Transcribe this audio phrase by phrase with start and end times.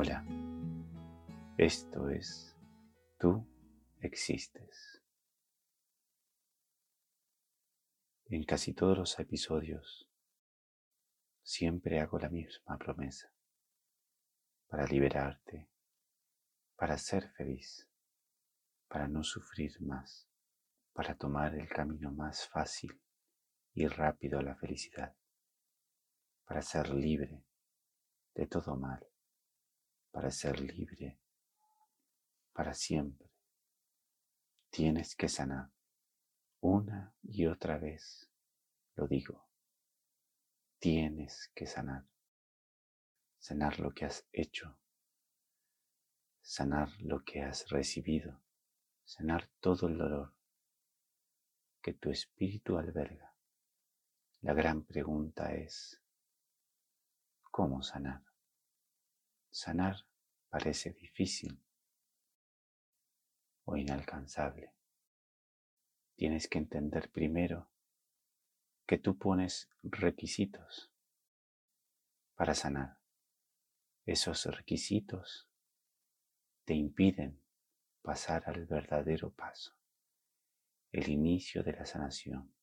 [0.00, 0.24] Hola,
[1.56, 2.56] esto es
[3.18, 3.44] Tú
[3.98, 5.02] existes.
[8.26, 10.08] En casi todos los episodios
[11.42, 13.32] siempre hago la misma promesa.
[14.68, 15.68] Para liberarte,
[16.76, 17.90] para ser feliz,
[18.86, 20.28] para no sufrir más,
[20.92, 23.02] para tomar el camino más fácil
[23.74, 25.16] y rápido a la felicidad,
[26.44, 27.42] para ser libre
[28.36, 29.04] de todo mal
[30.10, 31.18] para ser libre
[32.58, 33.30] para siempre.
[34.68, 35.70] Tienes que sanar
[36.60, 38.28] una y otra vez,
[38.96, 39.48] lo digo.
[40.80, 42.04] Tienes que sanar.
[43.38, 44.76] Sanar lo que has hecho.
[46.42, 48.42] Sanar lo que has recibido.
[49.04, 50.34] Sanar todo el dolor
[51.80, 53.36] que tu espíritu alberga.
[54.40, 56.02] La gran pregunta es,
[57.52, 58.27] ¿cómo sanar?
[59.50, 60.06] Sanar
[60.48, 61.60] parece difícil
[63.64, 64.72] o inalcanzable.
[66.16, 67.70] Tienes que entender primero
[68.86, 70.90] que tú pones requisitos
[72.34, 72.98] para sanar.
[74.06, 75.50] Esos requisitos
[76.64, 77.42] te impiden
[78.00, 79.76] pasar al verdadero paso,
[80.92, 82.54] el inicio de la sanación.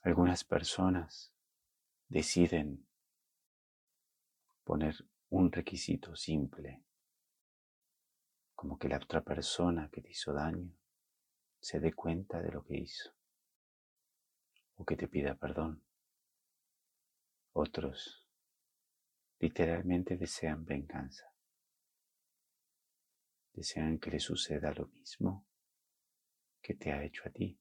[0.00, 1.32] Algunas personas
[2.08, 2.87] deciden
[4.68, 4.96] poner
[5.30, 6.84] un requisito simple,
[8.54, 10.76] como que la otra persona que te hizo daño
[11.58, 13.14] se dé cuenta de lo que hizo
[14.74, 15.82] o que te pida perdón.
[17.54, 18.28] Otros
[19.38, 21.32] literalmente desean venganza.
[23.54, 25.46] Desean que le suceda lo mismo
[26.60, 27.58] que te ha hecho a ti.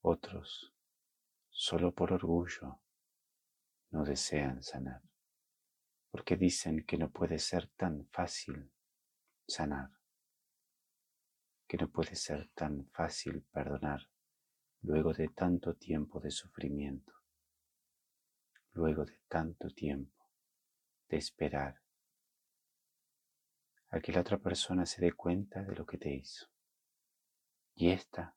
[0.00, 0.74] Otros,
[1.48, 2.80] solo por orgullo,
[3.92, 5.13] no desean sanar
[6.14, 8.70] porque dicen que no puede ser tan fácil
[9.48, 9.90] sanar,
[11.66, 14.08] que no puede ser tan fácil perdonar
[14.82, 17.12] luego de tanto tiempo de sufrimiento,
[18.74, 20.30] luego de tanto tiempo
[21.08, 21.82] de esperar
[23.90, 26.46] a que la otra persona se dé cuenta de lo que te hizo.
[27.74, 28.36] Y esta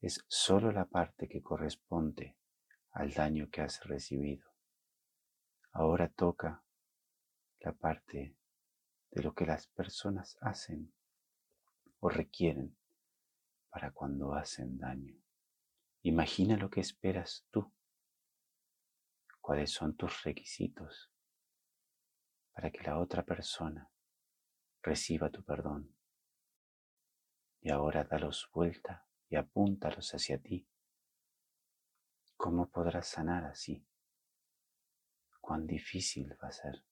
[0.00, 2.38] es solo la parte que corresponde
[2.92, 4.50] al daño que has recibido.
[5.72, 6.62] Ahora toca
[7.72, 8.36] parte
[9.10, 10.92] de lo que las personas hacen
[12.00, 12.76] o requieren
[13.70, 15.16] para cuando hacen daño.
[16.02, 17.72] Imagina lo que esperas tú.
[19.40, 21.10] ¿Cuáles son tus requisitos
[22.52, 23.90] para que la otra persona
[24.82, 25.94] reciba tu perdón?
[27.60, 30.68] Y ahora dalos vuelta y apúntalos hacia ti.
[32.36, 33.84] ¿Cómo podrás sanar así?
[35.40, 36.84] ¿Cuán difícil va a ser?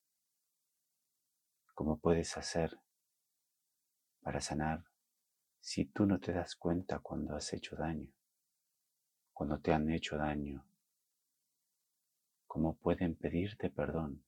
[1.75, 2.79] ¿Cómo puedes hacer
[4.23, 4.85] para sanar
[5.59, 8.13] si tú no te das cuenta cuando has hecho daño?
[9.33, 10.65] Cuando te han hecho daño.
[12.47, 14.25] ¿Cómo pueden pedirte perdón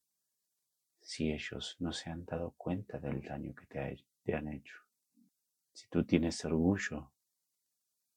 [1.01, 4.81] si ellos no se han dado cuenta del daño que te, te han hecho?
[5.73, 7.13] Si tú tienes orgullo,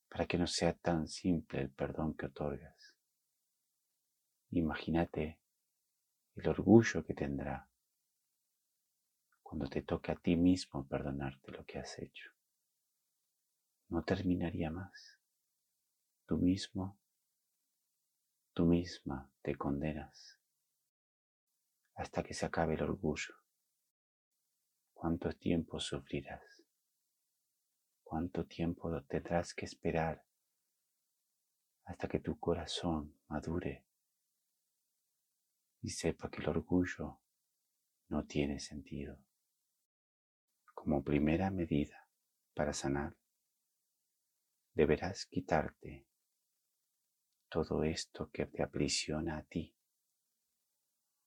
[0.10, 2.96] para que no sea tan simple el perdón que otorgas.
[4.50, 5.40] Imagínate
[6.36, 7.70] el orgullo que tendrá
[9.50, 12.30] cuando te toque a ti mismo perdonarte lo que has hecho.
[13.88, 15.20] No terminaría más.
[16.28, 17.00] Tú mismo,
[18.54, 20.40] tú misma te condenas
[21.96, 23.34] hasta que se acabe el orgullo.
[24.94, 26.64] ¿Cuánto tiempo sufrirás?
[28.04, 30.24] ¿Cuánto tiempo tendrás que esperar
[31.86, 33.84] hasta que tu corazón madure
[35.82, 37.20] y sepa que el orgullo
[38.10, 39.18] no tiene sentido?
[40.80, 42.08] Como primera medida
[42.54, 43.14] para sanar,
[44.74, 46.08] deberás quitarte
[47.50, 49.76] todo esto que te aprisiona a ti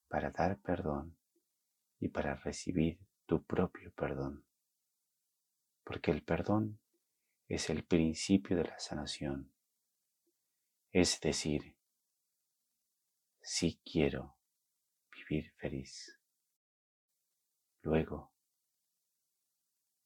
[0.09, 1.19] para dar perdón
[2.01, 4.47] y para recibir tu propio perdón.
[5.85, 6.81] Porque el perdón
[7.47, 9.53] es el principio de la sanación.
[10.93, 11.77] Es decir,
[13.43, 14.39] si quiero
[15.11, 16.19] vivir feliz.
[17.83, 18.32] Luego,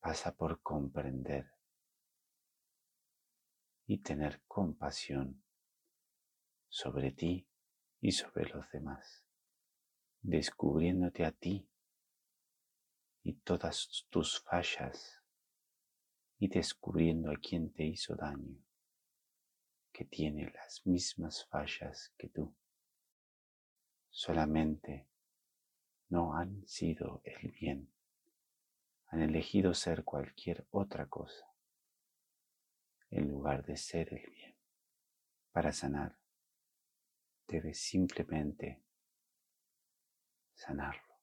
[0.07, 1.51] pasa por comprender
[3.89, 5.43] y tener compasión
[6.69, 7.49] sobre ti
[8.01, 9.25] y sobre los demás,
[10.23, 11.69] descubriéndote a ti
[13.25, 15.25] y todas tus fallas
[16.39, 18.65] y descubriendo a quien te hizo daño,
[19.91, 22.55] que tiene las mismas fallas que tú.
[24.11, 25.09] Solamente
[26.11, 27.96] no han sido el bien,
[29.09, 31.47] han elegido ser cualquier otra cosa
[33.11, 34.57] en lugar de ser el bien.
[35.53, 36.19] Para sanar,
[37.47, 38.83] debes simplemente
[40.55, 41.15] sanarlo.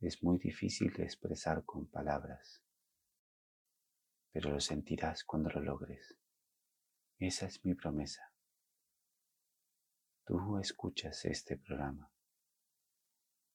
[0.00, 2.62] Es muy difícil de expresar con palabras,
[4.32, 6.16] pero lo sentirás cuando lo logres.
[7.18, 8.32] Esa es mi promesa.
[10.24, 12.12] Tú escuchas este programa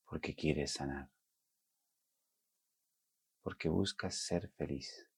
[0.05, 1.11] porque quieres sanar,
[3.47, 5.09] porque buscas ser feliz.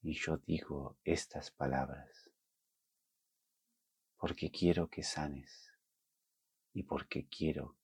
[0.00, 2.30] Y yo digo estas palabras
[4.16, 5.72] porque quiero que sanes
[6.72, 7.76] y porque quiero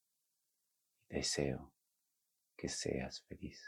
[1.08, 1.74] y deseo
[2.56, 3.60] que seas feliz.